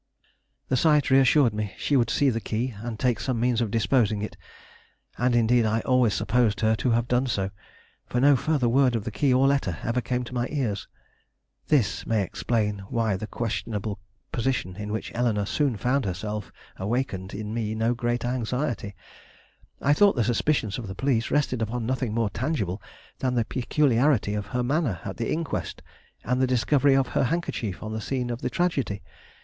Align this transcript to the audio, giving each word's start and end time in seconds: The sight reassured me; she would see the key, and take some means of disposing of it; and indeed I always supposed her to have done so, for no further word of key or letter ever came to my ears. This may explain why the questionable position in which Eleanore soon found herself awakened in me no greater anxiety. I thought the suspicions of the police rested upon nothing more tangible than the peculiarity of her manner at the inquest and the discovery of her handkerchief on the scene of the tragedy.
The 0.69 0.75
sight 0.77 1.11
reassured 1.11 1.53
me; 1.53 1.73
she 1.77 1.95
would 1.95 2.09
see 2.09 2.31
the 2.31 2.41
key, 2.41 2.73
and 2.81 2.97
take 2.97 3.19
some 3.19 3.39
means 3.39 3.61
of 3.61 3.69
disposing 3.69 4.21
of 4.21 4.25
it; 4.25 4.37
and 5.15 5.35
indeed 5.35 5.63
I 5.63 5.81
always 5.81 6.15
supposed 6.15 6.61
her 6.61 6.75
to 6.77 6.89
have 6.89 7.07
done 7.07 7.27
so, 7.27 7.51
for 8.07 8.19
no 8.19 8.35
further 8.35 8.67
word 8.67 8.95
of 8.95 9.07
key 9.13 9.31
or 9.31 9.47
letter 9.47 9.77
ever 9.83 10.01
came 10.01 10.23
to 10.23 10.33
my 10.33 10.47
ears. 10.49 10.87
This 11.67 12.07
may 12.07 12.23
explain 12.23 12.79
why 12.89 13.15
the 13.15 13.27
questionable 13.27 13.99
position 14.31 14.75
in 14.77 14.91
which 14.91 15.11
Eleanore 15.13 15.45
soon 15.45 15.77
found 15.77 16.05
herself 16.05 16.51
awakened 16.77 17.35
in 17.35 17.53
me 17.53 17.75
no 17.75 17.93
greater 17.93 18.27
anxiety. 18.29 18.95
I 19.83 19.93
thought 19.93 20.15
the 20.15 20.23
suspicions 20.23 20.79
of 20.79 20.87
the 20.87 20.95
police 20.95 21.29
rested 21.29 21.61
upon 21.61 21.85
nothing 21.85 22.11
more 22.11 22.31
tangible 22.31 22.81
than 23.19 23.35
the 23.35 23.45
peculiarity 23.45 24.33
of 24.33 24.47
her 24.47 24.63
manner 24.63 24.99
at 25.05 25.17
the 25.17 25.31
inquest 25.31 25.83
and 26.23 26.41
the 26.41 26.47
discovery 26.47 26.95
of 26.95 27.09
her 27.09 27.25
handkerchief 27.25 27.83
on 27.83 27.93
the 27.93 28.01
scene 28.01 28.31
of 28.31 28.41
the 28.41 28.49
tragedy. 28.49 29.03